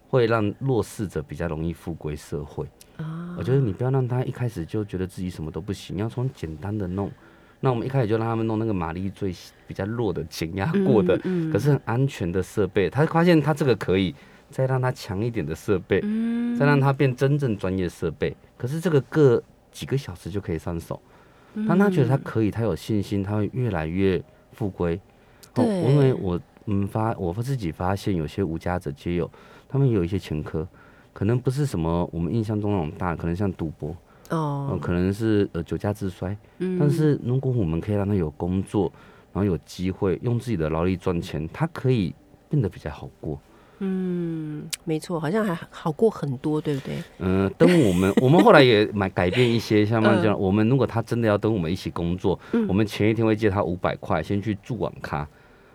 [0.08, 2.66] 会让弱势者比较容易复归社会。
[2.96, 7.08] 啊我觉得你不要让他一开始就觉得自己什么都不行，要从简单的弄。
[7.60, 9.34] 那我们一开始就让他们弄那个马力最
[9.66, 12.88] 比较弱的、减压过的，嗯嗯可是很安全的设备。
[12.90, 14.14] 他发现他这个可以，
[14.50, 18.36] 再让他强一点的设备，嗯再让他变真正专业设备。
[18.56, 21.00] 可是这个个几个小时就可以上手。
[21.66, 24.94] 当他觉得他可以，他有信心，他会越来越复归。
[25.54, 29.28] 哦，对因为我嗯发我自己发现有些无家者皆有，
[29.68, 30.66] 他们有一些前科，
[31.12, 33.96] 可能不是什么我们印象中那种大，可能像赌博，
[34.28, 36.36] 呃，哦，可能是呃酒驾自衰。
[36.58, 38.92] 嗯但是如果我们可以让他有工作，
[39.32, 42.14] 然后有机会用自己的劳力赚钱，他可以
[42.48, 43.40] 变得比较好过。
[43.80, 46.94] 嗯，没错，好像还好过很多，对不对？
[47.18, 52.38] 嗯、等我们 我们后来也买改变一些，像这样，我们如果他真的要跟我们一起工作，
[52.68, 55.26] 我们前一天会借他五百块，先去住网咖。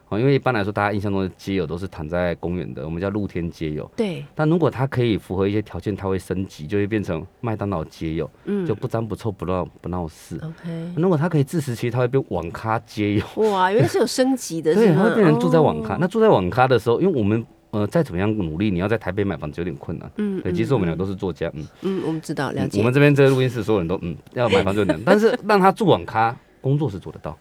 [0.09, 3.89] 哦，因为一般来说，大家印象中的街友都是躺在公园的，我们叫露天街友。
[3.95, 10.35] 对，但如果他可以符合一些条件，他会升级，就会变成麦当劳街友，嗯就不脏不臭不闹不闹事。
[10.43, 13.25] OK，如果他可以自食其力，他会变网咖街友。
[13.49, 15.95] 哇，原来是有升级的， 对，他会变成住在网咖。
[15.95, 20.09] 哦那住在网咖的时候，因为我们呃再怎么样努力，你要在台北买房子有点困难。
[20.17, 27.37] 嗯对，其实我们俩都是作家，嗯，嗯，我们知道了嗯解，我们这边这个录音室所有人都嗯 要买房就难，但是让他住网咖，工作是做得到，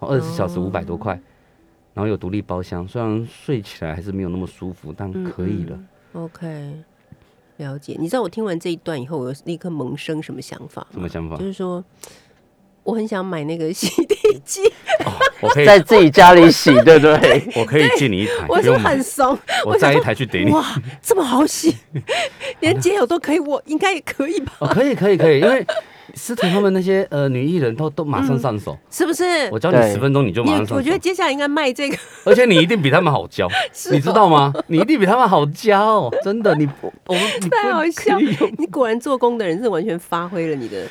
[0.00, 1.12] 二十四小时五百多块，
[1.94, 5.76] 然后有独立包厢，虽然睡起来还是没有那么舒服，但可以了。
[5.76, 5.88] 嗯
[6.24, 6.72] OK，
[7.58, 7.94] 了解。
[7.98, 10.86] 你知道我听完这一段以后，我有立刻萌生什么想法？
[10.90, 11.44] 什么想法就？
[11.44, 11.84] 是说，
[12.86, 14.60] 我很想买那个洗地机，
[15.40, 17.42] 我可以，在自己家里洗，对不对？
[17.58, 20.52] 我可以借你一台，我是很，怂，我载一台去给你。
[20.52, 20.64] 哇，
[21.02, 21.76] 这么好洗，
[22.60, 24.52] 连街友都可以，我应该也可以吧？
[24.60, 25.66] 哦，可以可以可以，因为
[26.14, 29.24] 司徒他们那些呃女艺人都都马上上手，是不是？
[29.50, 30.76] 我教你十分钟你就你马上上手。
[30.76, 34.52] 我觉得接下来应该卖这个，而且你一定比他们好教， 是你知道吗？
[34.68, 36.54] 你一定比他们好教，真的。
[36.54, 38.16] 你不我们太好笑
[38.58, 40.86] 你果然做工的人是完全发挥了你的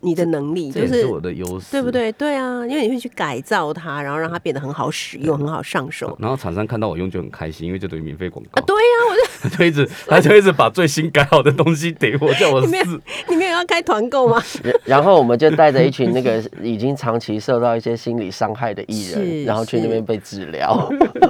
[0.00, 1.90] 你的能力，就是我的优势，对不？
[1.90, 2.10] 对？
[2.12, 6.16] 对啊，因为你会去改造它，然后让它变得很好使用、很好上手。
[6.18, 12.68] 然后厂商看到我用就很开心，因为这等于免费广告啊，告，对呀、我就他就一直 他就一直把最新改好的东西给我，叫我试。
[13.28, 14.42] 你们有要开团购吗？
[14.84, 20.86] 然 然后我们就带着一群那个已经长期受到一些心理伤害的艺人，然后去那边被治疗，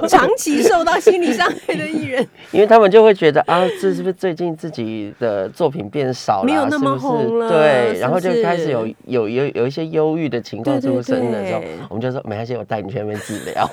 [0.09, 7.27] 长期受到心理伤害的艺人， 因为他们就会觉得啊，这是不是最近自己的作品变少了，没有那么是不是？
[7.27, 13.69] 红了对，然后就开始有有有有一些忧郁的情况出生的时候，我们就说没关系，我带你去那边治疗。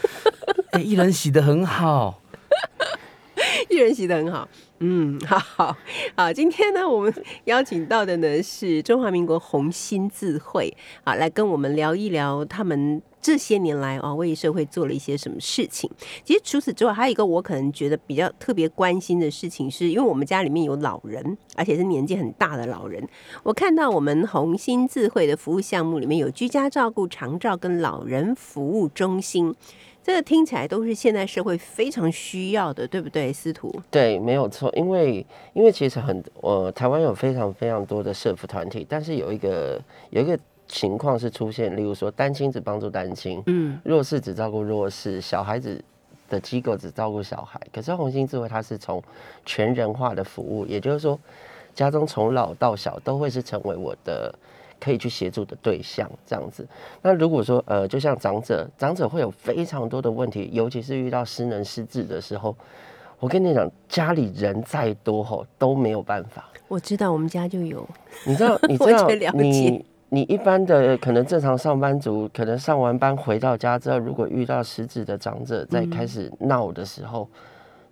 [0.71, 2.21] 哎，艺人洗的很好，
[3.69, 4.49] 艺人洗的很好。
[4.81, 5.77] 嗯， 好好
[6.15, 7.13] 好，今天呢，我们
[7.45, 10.73] 邀请到的呢是中华民国红新字会
[11.05, 15.91] 啊，来跟我们聊一聊他们这些年来啊为社会做了一些什么事情。
[16.23, 23.05] 其实除此之外，还有一个我可能觉得比较特别关心的事情，是因为我们家里面有老人，而且是年纪很大的老人。
[23.43, 29.53] 我看到我们红新字会的服务项目里面有居家照顾、长照跟老人服务中心。
[30.09, 33.71] 这个听起来都是现代社会非常需要的，对不对，司徒？
[33.91, 45.79] 对，没有错，因为因为其实很呃，台湾有非常非常多的社服团体，但是有一个有一个情况是出现，例如说单亲只帮助单亲，嗯，弱势只照顾弱势，小孩子
[46.31, 47.61] 的机构只照顾小孩。
[47.71, 49.03] 可是红星智慧它是从
[49.45, 51.21] 全人化的服务，也就是说，
[51.75, 54.35] 家中从老到小都会是成为我的
[54.81, 56.67] 可以去协助的对象，这样子。
[57.03, 62.57] 那如果说呃，就像长者，长者会有非常多的问题，尤其是遇到失能失智的时候，
[63.19, 66.49] 我跟你讲，家里人再多吼都没有办法。
[66.69, 67.89] 我知道我们家就有，
[68.27, 77.29] 你知道， 你知道你你一般的可能正常上班族，可能上完班回到家之后，如果遇到失智的长者在开始闹的时候，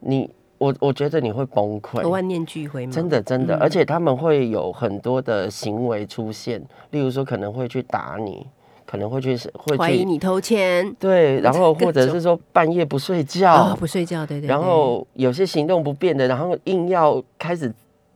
[0.01, 2.09] 你我我觉得你会崩溃。
[2.09, 2.93] 万念俱灰嘛。
[2.93, 8.47] 真的，真的，嗯而且他们会有很多的行为出现，例如说可能会去打你，
[8.85, 14.49] 可能会去会去怀疑你偷钱对，然后或者是说半夜不睡觉，啊，不睡觉，对对对。
[14.49, 17.73] 然后有些行动不便的，然后硬要开始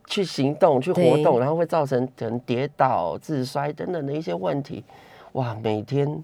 [0.07, 4.83] 去行动、去活对动，然后会造成可能跌倒、自摔等等的一些问题。
[5.33, 6.23] 哇，每天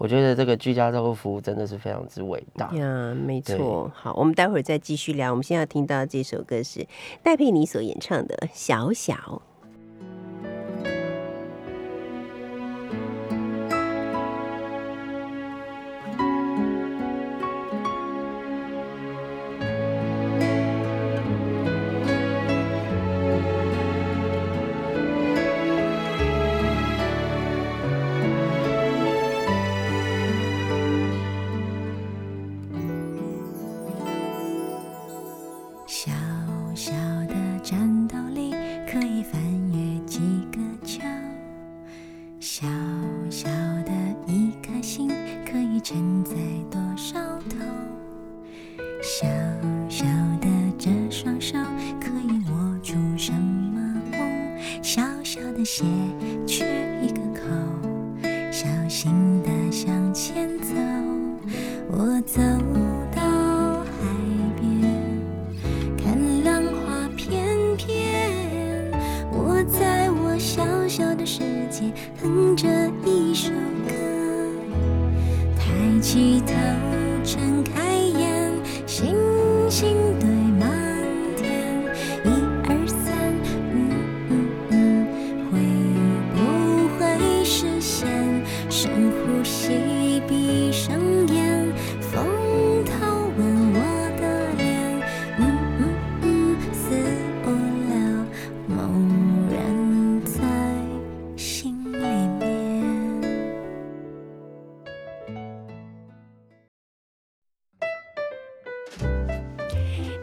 [0.00, 2.74] 我觉得这个居家照顾服务真的是非常之伟大。
[2.74, 3.92] 呀，没对错。
[3.94, 5.30] 好，我们待会儿再继续聊。
[5.30, 6.86] 我们现在要听到这首歌是
[7.22, 9.14] 戴佩妮所演唱的《小小》。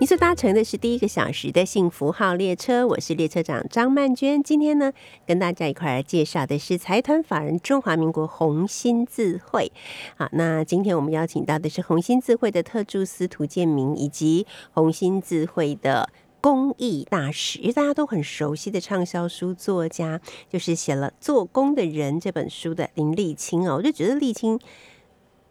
[0.07, 4.41] 所搭乘的是第一个小时的幸福号列车，我是列车长张曼娟。
[4.41, 4.93] 今天呢，
[5.25, 9.69] 跟大家一块儿介绍的是财团法人中华民国红新智慧。
[10.15, 16.07] 好，那今天我们邀请到的是红新智慧的特助司徒建明，以及红新智慧的。
[16.39, 24.57] 公益大使，大家都很熟悉的畅销书作家，就是写了《做工的人》这本书的林立清哦，我就觉得立清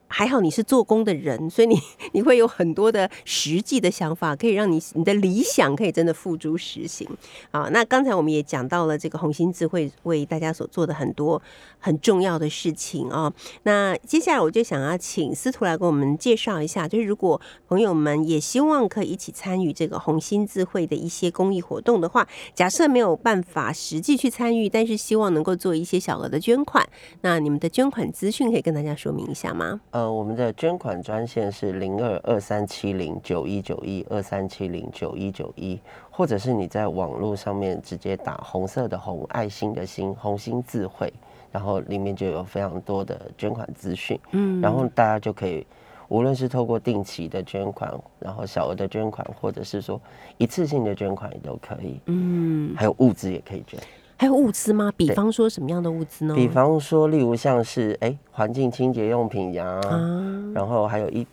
[0.08, 1.76] 还好你是做工的人，所以你
[2.12, 7.08] 你会有很多的实际的想法，可以让你你的理想可以真的付诸实行。
[7.50, 11.40] 啊，那刚才我们也讲到了这个红心智慧为大家所做的很多
[11.78, 13.32] 很重要的事情啊。
[13.64, 26.86] 那接下来我就想要请司徒来给我们介绍一下，就是如果朋友们也希望可以一起参与这个红心智慧的一些公益活动的话，假设没有办法实际去参与，但是希望能够做一些小额的捐款，
[27.22, 29.80] 那你们的捐款资讯可以跟大家说明一下吗？
[29.96, 35.80] 呃，我们的捐款专线是零二二三七零九一九一二三七零九一九一，
[36.10, 41.10] 或者是你在网络上面直接打红色的红爱心的心红心智慧，
[41.50, 45.66] 然后里面就有非常多的捐款资讯，嗯然后大家就可以。
[46.08, 49.98] 无论是透过定期的捐款，然后小额的捐款，或者是说
[50.36, 53.80] 一次性的捐款也都可以，嗯，还有物资也可以捐。
[54.16, 54.92] 还有物资吗？
[54.96, 56.34] 比方说什么样的物资呢？
[56.34, 61.26] 比方说，例如像是哎环境清洁用品呀，啊，然后还有一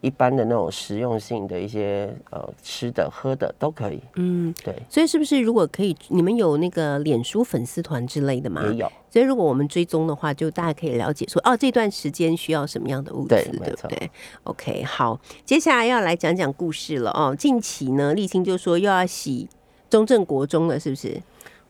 [0.00, 8.62] 一般的那种实用性的一些呃吃的喝的都可以，嗯，对，所以是不是如果可以，你们有那个脸书粉丝团之类的吗？
[8.66, 8.92] 也有。
[9.10, 14.10] 所以如果我们追踪的话，就大家可以了解说，哦，这段时间需要什么样的物资，对对不对
[14.44, 17.34] ？OK，好，接下来要来讲讲故事了哦。
[17.36, 19.48] 近期呢，立青就说又要洗
[19.90, 21.20] 中正国中了，是不是？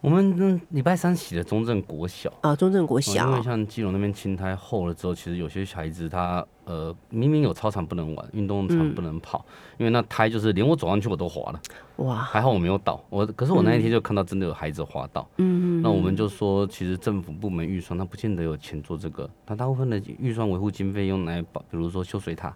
[0.03, 2.31] 我们嗯礼拜三洗的中正国小。
[2.41, 9.47] 啊、中正国哦小因为像基隆那边青苔厚了之后，其实有些孩子他呃明明有操场不能玩，运动场嗯不能跑，
[9.79, 11.61] 因为那苔就是连我走上去我都滑了，
[11.99, 13.01] 哇，还好我没有倒。
[13.11, 22.53] 我可是我那一天就看到真的有孩子滑倒，嗯，那我们就说，其实政府部门预算它不见得有钱做这个，它大部分的预算维护经费用来保，比如说修水塔，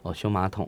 [0.00, 0.66] 哦修马桶，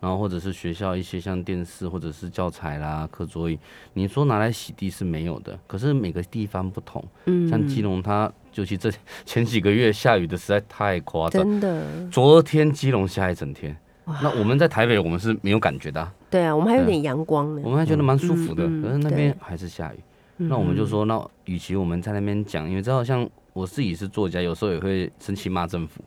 [0.00, 3.58] 然后或者是学校一些像电视或者是教材啦、课桌椅，
[3.94, 5.58] 你说拿来洗地是没有的。
[5.66, 8.90] 可是每个地方不同，嗯像基隆它尤其这
[9.24, 13.76] 前几个月下雨的实在太夸张，真的，昨天基隆下一整天，
[14.22, 17.70] 那我们在台北我们是没有感觉的啊、对啊，我们还有对点阳光呢我。
[17.70, 19.96] 们还觉得蛮舒服的，可是那边对还是下雨。
[20.40, 26.00] 嗯那我们就说，那与其我们在那边讲，因为知道像我自己是作家，有时候也会生气骂政府。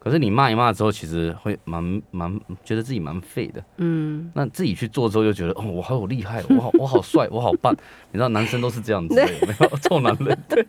[0.00, 3.62] 可是你骂一骂之后，其实会蛮蛮觉得自己蛮废的。
[3.76, 7.70] 嗯，那自己去做之后，又觉得哦，我好有厉害，我好我好帅，我好棒。
[8.10, 10.38] 你知道男生都是这样子的，有没有臭男人？
[10.48, 10.66] 对，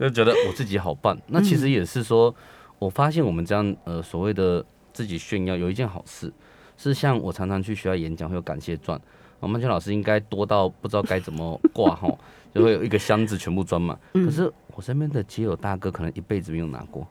[0.00, 1.16] 就觉得我自己好棒。
[1.28, 2.34] 那其实也是说，
[2.80, 6.32] 我发现我们这样呃所谓的自己炫耀，有一件好事
[6.76, 9.00] 是像我常常去学校演讲会有感谢状，
[9.38, 12.08] 我们曼娟老师应该多到不知道该怎么挂哈，
[12.52, 13.96] 就会有一个箱子全部装满。
[14.14, 17.06] 可是我身边的街友大哥可能一辈子没有拿过。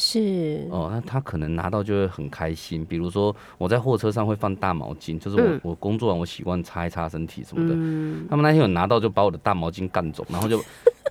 [0.00, 2.84] 是，哦，那他可能拿到就会很开心。
[2.84, 7.74] 比如说我在货车上会放大毛巾，就是我、嗯我工作完我习惯擦一擦身体什么的。
[7.76, 10.62] 嗯，他们那天有拿到就把我的大毛巾干走，然后就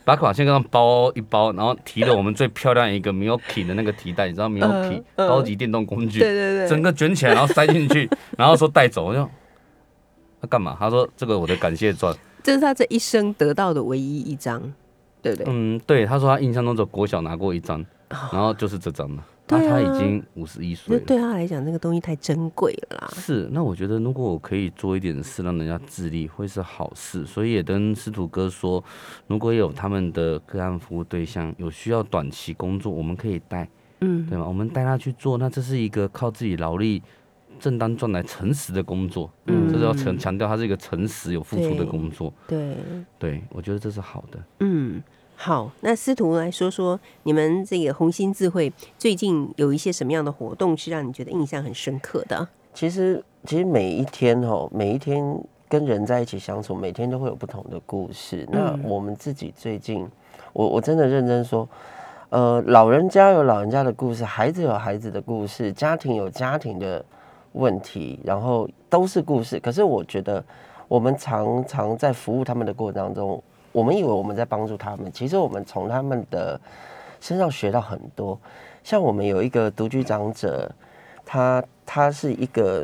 [0.06, 9.30] 把卡线上包一包，然后提了我们最漂亮一个 Milky 的那个提袋，你知道 Milky、嗯高级电动工具，对对对，整个卷起来然后塞进去，然后说带走，我就
[10.40, 10.78] 他干嘛？
[10.80, 12.16] 他说这个我的感谢状。
[12.42, 14.62] 这是他这一生得到的唯一一张，
[15.22, 15.46] 对不对？
[15.50, 19.26] 嗯，对，他说他印象中只有国小拿过一张，然后就是这张了。
[19.50, 21.00] 那、他已经五十一岁了。
[21.00, 23.10] 那对他来讲，那个东西太珍贵了啦。
[23.14, 27.26] 是，那我觉得如果我可以做一点事，让人家自立，会是好事。
[27.26, 28.84] 所以也跟司徒哥说，
[29.28, 33.70] 如果有他们的个案服务对象有需要短期工作，我们可以带，
[34.02, 34.46] 嗯，对吗？
[34.46, 37.02] 我们带他去做，那这是一个靠自己劳力
[37.58, 42.34] 正当赚来诚实的工作，嗯这是要强强调，他是一个诚实有付出的工作。
[42.46, 42.76] 对，
[43.18, 44.40] 对，我觉得这是好的。
[44.60, 45.02] 嗯，
[45.40, 52.46] 好，那司徒来说说你们这个红星智慧最近有一些什么样的活动是让你觉得印象很深刻的？
[52.74, 55.24] 其实其实每一天哦，每一天
[55.70, 58.48] 跟人在一起相处，每天都会有不同的故事。
[58.52, 60.06] 那嗯我们自己最近，
[60.54, 61.70] 我我真的认真说，
[62.30, 67.06] 呃，老人家有老人家的故事，孩子有孩子的故事，家庭有家庭的
[67.54, 69.60] 问题，然后都是故事。
[69.60, 70.44] 可是我觉得，
[70.88, 73.42] 我们常常在服务他们的过程当中，
[73.78, 76.60] 我们以为我们在帮助他们，其实我们从他们的
[77.22, 78.36] 身上学到很多。
[78.84, 80.68] 像我们有一个独居长者，
[81.24, 82.84] 他他是一个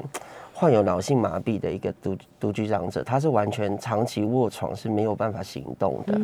[0.54, 6.16] 患有脑性麻痹的一个独独居长者，他是完全长期卧床是没有办法行动的。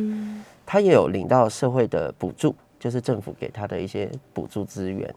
[0.64, 5.12] 他也有领到社会的补助，就是政府给他的一些补助资源。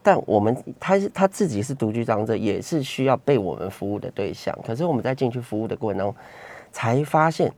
[0.00, 4.56] 但我们他是他自己是独居长者，也是需要被我们服务的对象。
[4.64, 6.16] 可是我们在进去服务的过程当中，
[6.70, 7.52] 才发现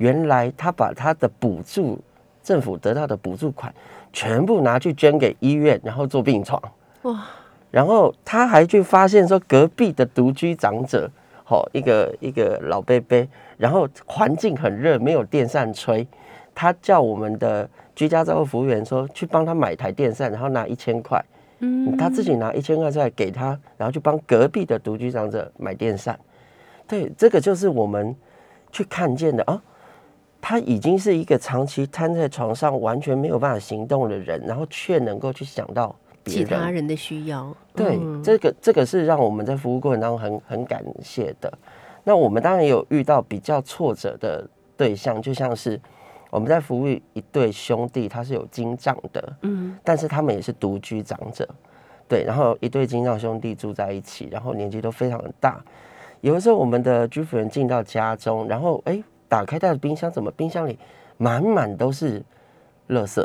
[0.00, 1.98] 原来他把他的补助，
[2.42, 3.72] 政府得到的补助款，
[4.14, 6.60] 全部拿去捐给医院，然后做病床。
[7.02, 7.26] 哇！
[7.70, 11.08] 然后他还去发现说，隔壁的独居长者，
[11.44, 13.28] 好一个一个老伯伯，
[13.58, 16.06] 然后环境很热，没有电扇吹，
[16.54, 21.22] 他叫我们的居家照顾服务员说，去帮他买台电扇，然后拿一千块，
[21.58, 26.18] 嗯，他自己拿一千块出来给他，然后去帮隔壁的独居长者买电扇。
[26.88, 28.16] 对，这个就是我们
[28.72, 29.62] 去看见的啊。
[30.40, 36.44] 他已经是一个长期瘫在床上，完全没有办法行动的人，然后却能够去想到其。
[36.44, 41.52] 他人的需要，对，嗯这个这个是让我们在服务过程当中很很感谢的。
[42.02, 45.78] 那我们当然也有遇到比较挫折的对象，就像是
[46.30, 51.46] 我们在服务一对兄弟，他是有精障的，嗯，但是他们也是独居长者，
[52.08, 55.62] 对，然后一对精障兄弟住在一起，然后年纪都非常的大。
[56.22, 60.78] 有的时候我们的居服人进到家中，然后哎打开他的冰箱，怎么冰箱里
[61.16, 62.22] 满满都是
[62.88, 63.24] 垃圾？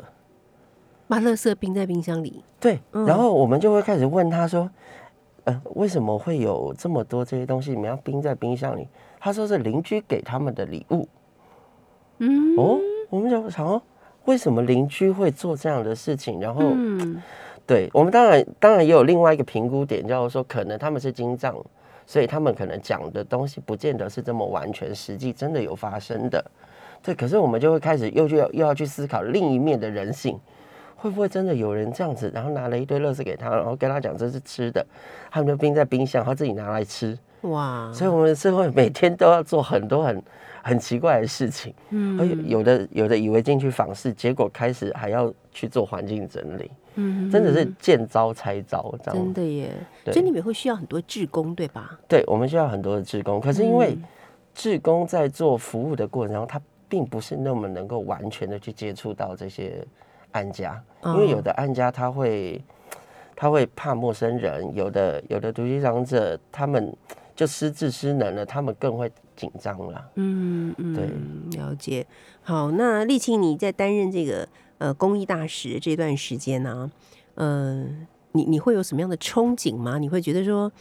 [1.08, 4.70] 把垃圾冰在冰箱里，对，嗯然后我们就会开始问他说
[5.46, 7.72] ：“呃，为什么会有这么多这些东西？
[7.72, 8.88] 你们要冰在冰箱里？”
[9.20, 11.08] 他说是邻居给他们的礼物。
[12.20, 12.80] 嗯哦，
[13.10, 13.82] 我们就想哦，
[14.26, 16.40] 为什么邻居会做这样的事情？
[16.40, 17.22] 然后，嗯
[17.68, 21.56] 对我们当然当然也有另外一个评估点，叫做说可能他们是精障，
[22.06, 26.44] 所以他们可能讲的东西不见得是这么完全实际，真的有发生的。
[27.04, 30.40] 对，可是我们就会开始又去又要去思考另一面的人性，
[30.96, 34.86] 会不会真的有人这样子，然后拿了一堆垃圾给他，然后跟他讲这是吃的，
[35.30, 37.18] 他们就冰在冰箱，他自己拿来吃。
[37.42, 40.24] 哇，所以我们的社会每天都要做很多很
[40.64, 49.24] 很奇怪的事情，嗯有的有的以为进去访视，结果开始还要去做环境整理，嗯真的是见招拆招这样。
[49.24, 49.72] 真的耶，
[50.04, 52.00] 对所以你们会需要很多志工，对吧？
[52.08, 54.04] 对，我们需要很多的志工，可是因为嗯
[54.54, 59.86] 志工在做服务的过程中，他并不是那么能够完全的去接触到这些
[60.32, 62.64] 案家，因为有的案家他会
[63.36, 66.96] 他会怕陌生人，有的有的独居长者他们
[67.36, 70.10] 就失智失能了，他们更会紧张了。
[70.16, 72.06] 嗯嗯，对了解。
[72.42, 74.48] 好，那丽青你在担任这个
[74.78, 76.92] 呃公益大使这段时间呢、
[77.36, 77.86] 呃，
[78.34, 79.98] 你你会有什么样的憧憬吗？
[79.98, 80.72] 你会觉得说，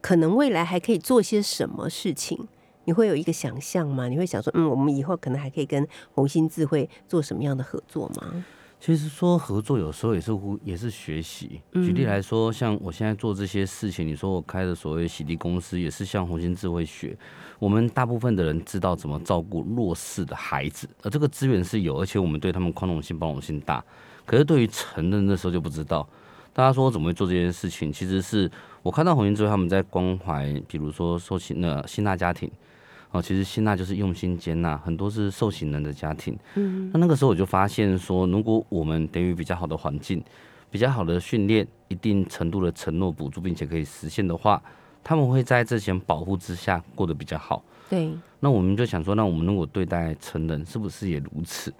[0.00, 2.48] 可能未来还可以做些什么事情？
[2.86, 4.08] 你会有一个想象吗？
[4.08, 8.44] 你会想说，嗯，我们以后可能还可以跟红星智慧做什么样的合作吗？
[8.84, 11.58] 其实说合作有时候也是互也是学习。
[11.72, 17.16] 举例来说，像我现在做这些事情，你说我开的所谓洗涤公司，也是向红星智慧学。
[17.58, 23.82] 我们大部分的人知道怎么照顾弱势的孩子，而这个资源是有，而且我们对他们宽容性、包容性大。
[24.26, 26.06] 可是对于成人的时候就不知道。
[26.52, 27.90] 大家说我怎么会做这件事情？
[27.90, 28.50] 其实是
[28.82, 32.50] 我看到红星智慧他们在关怀，比如说受刑的新纳家庭。
[33.14, 36.36] 哦，其实辛娜就是用心接纳，很多是受刑人的家庭。
[36.56, 40.20] 嗯，那那个时候我就发现说，如果我们给予比较好的环境、
[40.68, 44.60] 比较好的训练、一定程度的承诺补助，并且可以实现的话，
[45.04, 47.62] 他们会在这些保护之下过得比较好。
[47.88, 48.10] 对，
[48.40, 51.72] 那我们就想说，那我们如果对待成人，是不是也如此？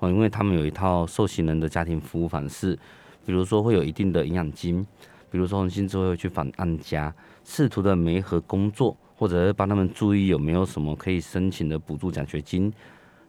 [0.00, 2.76] 哦，因为他们有一套受刑人的家庭服务方式，
[3.24, 4.84] 比如说会有一定的营养金，
[5.30, 7.14] 比如说红星之后会去访案家，
[7.44, 12.72] 试图的媒合工作，或者是帮他们注意有没有什么可以申请的补助奖学金。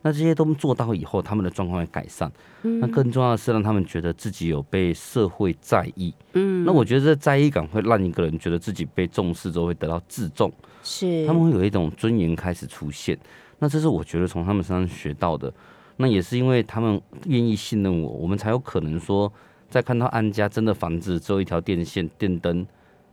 [0.02, 2.32] 那这些都做到以后，他们的状况会改善。
[2.62, 6.14] 那更重要的是让他们觉得自己有被社会在意。
[6.32, 10.50] 嗯，那我觉得这在意感会让一个人觉得自己被重视之后会得到自重。
[10.82, 13.20] 是他们会有一种尊严开始出现。
[13.60, 15.54] 那这是我觉得从他们身上学到的。
[15.98, 19.32] 那也是因为他们愿意信任我，我们才有可能说，
[19.70, 22.66] 在看到安家真的房子只有一条电线、电灯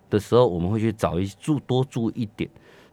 [0.08, 2.48] 的时候，我们会去找一住多住一点，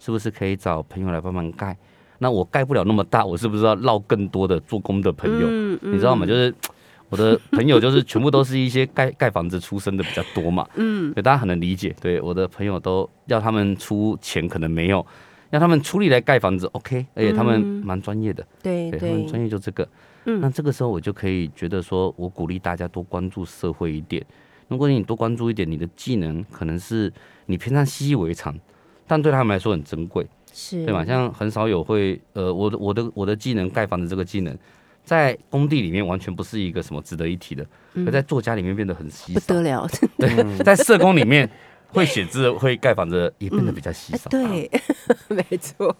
[0.06, 1.76] 是不是可以找朋友来帮忙盖？
[2.20, 5.48] 那我盖不了那么大，我是不是要绕更多的做工的朋友？
[5.50, 6.28] 嗯你知道吗？
[6.28, 6.54] 就是
[7.10, 10.68] 我的朋友，就是全部都是一些盖盖房子出身的比较多嘛。
[10.76, 11.96] 嗯对，大家很能理解。
[12.00, 15.04] 对，我的朋友都要他们出钱，可能没有，
[15.50, 19.88] 要他们出力来盖房子，OK，而且他们嗯蛮专业的，对对，他们专业就这个。
[20.28, 24.24] 嗯那这个时候我就可以觉得说，我鼓励大家多关注社会一点。
[24.68, 27.12] 如果你多关注一点，你的技能可能是
[27.48, 28.56] 你平常习以为常，
[29.08, 31.06] 但对他们来说很珍贵，是，对吧？
[31.06, 34.58] 像很少有会，呃，我的我的我的技能盖房子这个技能，
[35.04, 39.62] 在工地里面完全不是一个什么值得一提的，可在作家里面变得很稀少不得。
[39.62, 39.88] 了，
[40.18, 41.50] 对，在社工里面
[41.90, 44.28] 会写字、会盖房子也变得比较稀少。
[44.32, 44.70] 对，
[45.30, 45.96] 没错。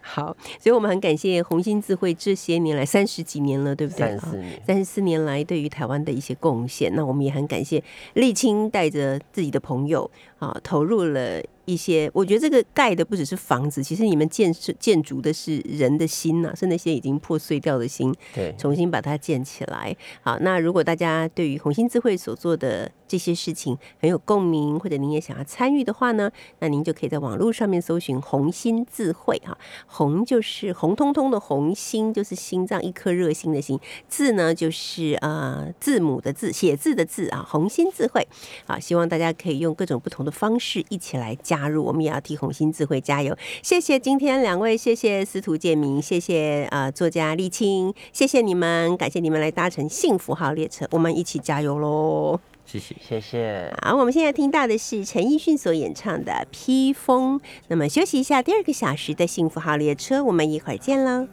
[0.00, 3.98] 好，所以我们很感谢红星智慧这些年来三十几年了，对不对？
[3.98, 7.82] 三十四年三十四年来对于台湾的一些贡献，那我们也很感谢
[8.14, 12.10] 沥青带着自己的朋友啊，投入了一些。
[12.14, 19.96] 我觉得这个盖的不只是房子，其实你们建设建筑的是人的心呐、是那些已经破碎掉的心，对，重新把它建起来。
[20.22, 29.56] 好，那如果大家对于红星智慧所做的这些事情很有共鸣，或者您也想要参与的话呢，那您就可以在网络上面搜寻红心智慧哈。
[29.86, 38.26] 红就是红彤彤的红，心就是心脏一颗热心的心，字呢就是呃字母的字，写字的字啊，红心智慧。
[38.66, 43.38] 好，希望大家可以用各种不同的方式一起来加入，我们也要替红心智慧加油。
[43.62, 52.40] 谢谢今天两位，谢谢司徒建明，谢谢呃作家沥青，谢谢你们，感谢你们来搭乘幸福号列车，我们一起加油喽！
[52.64, 52.96] 谢谢。
[53.00, 53.72] 谢谢。
[53.82, 57.38] 好，我们现在听到的是陈奕迅所演唱的《披风》，
[57.68, 61.28] 那么休息一下，第二个小时的幸福号列车，我们一会儿见喽。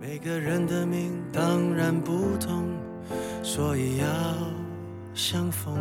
[0.00, 2.68] 每个人的命当然不同，
[3.42, 4.06] 所以要
[5.14, 5.74] 相逢。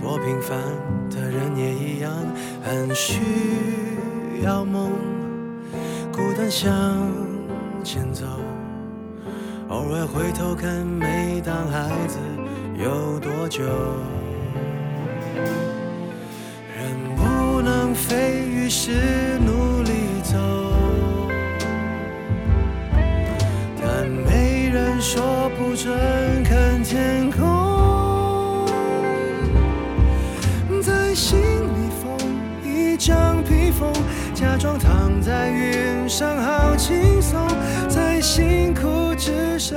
[0.00, 0.58] 多平凡
[1.10, 2.10] 的人也一样，
[2.62, 3.20] 很需
[4.42, 4.90] 要梦，
[6.10, 6.70] 孤单向
[7.84, 8.24] 前走。
[9.68, 12.18] 偶尔回头看，每当孩子
[12.82, 13.62] 有多久？
[16.74, 19.90] 人不能飞，于是努力
[20.22, 20.38] 走。
[23.82, 25.92] 但没人说不准
[26.42, 28.66] 看天空，
[30.82, 32.16] 在心里缝
[32.64, 33.92] 一张披风，
[34.32, 37.46] 假装躺在云上好轻松，
[37.90, 39.76] 再辛苦，至少